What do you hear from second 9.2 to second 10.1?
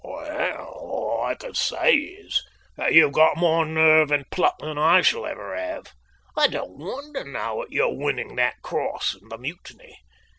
in the Mutiny.